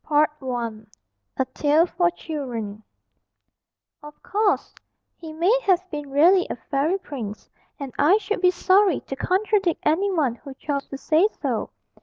_A 1.37 1.45
TALE 1.53 1.85
FOR 1.85 2.09
CHILDREN. 2.09 2.81
[Illustration: 2.81 2.83
O] 4.01 4.07
Of 4.07 4.23
course 4.23 4.73
he 5.15 5.31
may 5.31 5.55
have 5.65 5.87
been 5.91 6.09
really 6.09 6.47
a 6.49 6.55
fairy 6.55 6.97
prince, 6.97 7.47
and 7.79 7.93
I 7.99 8.17
should 8.17 8.41
be 8.41 8.49
sorry 8.49 9.01
to 9.01 9.15
contradict 9.15 9.81
any 9.85 10.09
one 10.11 10.33
who 10.33 10.55
chose 10.55 10.87
to 10.87 10.97
say 10.97 11.27
so. 11.39 11.69